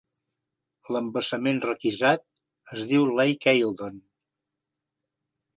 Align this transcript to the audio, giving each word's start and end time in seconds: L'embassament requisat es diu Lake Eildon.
L'embassament 0.95 1.59
requisat 1.67 2.25
es 2.77 2.87
diu 2.93 3.07
Lake 3.21 3.53
Eildon. 3.55 4.03